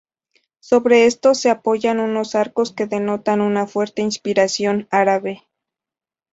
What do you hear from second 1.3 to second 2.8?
se apoyan unos arcos